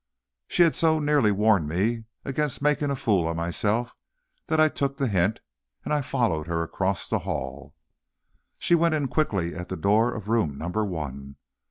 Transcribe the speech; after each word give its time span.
She 0.47 0.63
had 0.63 0.75
so 0.75 0.97
nearly 0.97 1.31
warned 1.31 1.69
me 1.69 2.05
against 2.25 2.59
making 2.59 2.89
a 2.89 2.95
fool 2.95 3.29
of 3.29 3.37
myself, 3.37 3.95
that 4.47 4.59
I 4.59 4.67
took 4.67 4.97
the 4.97 5.05
hint, 5.07 5.41
and 5.85 5.93
I 5.93 6.01
followed 6.01 6.47
her 6.47 6.63
across 6.63 7.07
the 7.07 7.19
hall. 7.19 7.75
She 8.57 8.73
went 8.73 8.95
in 8.95 9.07
quickly 9.09 9.53
at 9.53 9.69
the 9.69 9.77
door 9.77 10.11
of 10.15 10.27
room 10.27 10.57
number 10.57 10.83
one. 10.83 11.35